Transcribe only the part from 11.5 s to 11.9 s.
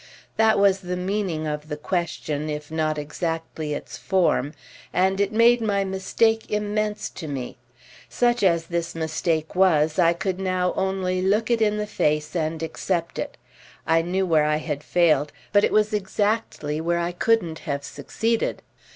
it in the